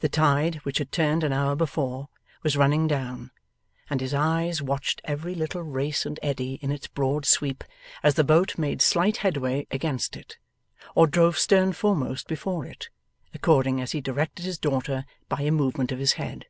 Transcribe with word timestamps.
The 0.00 0.08
tide, 0.08 0.54
which 0.62 0.78
had 0.78 0.90
turned 0.90 1.22
an 1.22 1.30
hour 1.34 1.54
before, 1.54 2.08
was 2.42 2.56
running 2.56 2.86
down, 2.86 3.32
and 3.90 4.00
his 4.00 4.14
eyes 4.14 4.62
watched 4.62 5.02
every 5.04 5.34
little 5.34 5.60
race 5.62 6.06
and 6.06 6.18
eddy 6.22 6.54
in 6.62 6.70
its 6.72 6.86
broad 6.86 7.26
sweep, 7.26 7.62
as 8.02 8.14
the 8.14 8.24
boat 8.24 8.56
made 8.56 8.80
slight 8.80 9.18
head 9.18 9.36
way 9.36 9.66
against 9.70 10.16
it, 10.16 10.38
or 10.94 11.06
drove 11.06 11.36
stern 11.36 11.74
foremost 11.74 12.28
before 12.28 12.64
it, 12.64 12.88
according 13.34 13.78
as 13.78 13.92
he 13.92 14.00
directed 14.00 14.46
his 14.46 14.56
daughter 14.56 15.04
by 15.28 15.42
a 15.42 15.50
movement 15.50 15.92
of 15.92 15.98
his 15.98 16.12
head. 16.14 16.46